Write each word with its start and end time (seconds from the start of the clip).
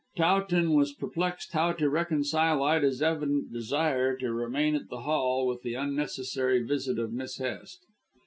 Towton 0.17 0.73
was 0.73 0.93
perplexed 0.93 1.51
how 1.51 1.73
to 1.73 1.87
reconcile 1.87 2.63
Ida's 2.63 3.03
evident 3.03 3.53
desire 3.53 4.17
to 4.17 4.33
remain 4.33 4.73
at 4.73 4.89
the 4.89 5.01
Hall 5.01 5.45
with 5.45 5.61
the 5.61 5.75
unnecessary 5.75 6.63
visit 6.63 6.97
of 6.97 7.13
Miss 7.13 7.37
Hest. 7.37 7.85